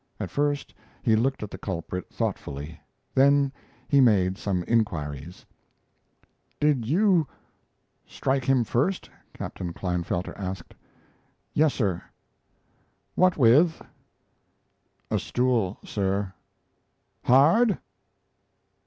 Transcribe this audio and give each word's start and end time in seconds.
At 0.19 0.31
first 0.31 0.73
he 1.03 1.15
looked 1.15 1.43
at 1.43 1.51
the 1.51 1.59
culprit 1.59 2.09
thoughtfully, 2.11 2.81
then 3.13 3.51
he 3.87 4.01
made 4.01 4.35
some 4.35 4.63
inquiries: 4.63 5.45
"Did 6.59 6.87
you 6.87 7.27
strike 8.07 8.45
him 8.45 8.63
first?" 8.63 9.11
Captain 9.31 9.73
Klinefelter 9.73 10.33
asked. 10.35 10.73
"Yes, 11.53 11.75
sir." 11.75 12.01
"What 13.13 13.37
with?" 13.37 13.79
"A 15.11 15.19
stool, 15.19 15.77
sir." 15.85 16.33
"Hard?" 17.25 17.77